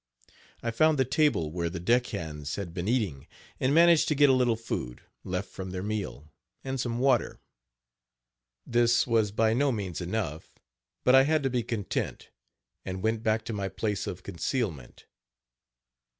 I 0.63 0.71
found 0.71 0.97
the 0.97 1.05
table 1.05 1.51
where 1.51 1.69
the 1.69 1.79
deck 1.79 2.07
hands 2.07 2.55
had 2.55 2.73
been 2.73 2.87
eating, 2.87 3.27
and 3.59 3.71
managed 3.71 4.07
to 4.07 4.15
get 4.15 4.31
a 4.31 4.33
little 4.33 4.55
food, 4.55 5.03
left 5.23 5.47
from 5.49 5.69
their 5.69 5.83
meal, 5.83 6.27
and 6.63 6.79
some 6.79 6.97
water. 6.97 7.39
This 8.65 9.05
was 9.05 9.31
by 9.31 9.53
no 9.53 9.71
means 9.71 10.01
enough, 10.01 10.55
but 11.03 11.13
I 11.13 11.21
had 11.25 11.43
to 11.43 11.51
be 11.51 11.61
content, 11.61 12.31
and 12.83 13.03
went 13.03 13.21
back 13.21 13.45
to 13.45 13.53
my 13.53 13.69
place 13.69 14.07
of 14.07 14.23
concealment. 14.23 15.05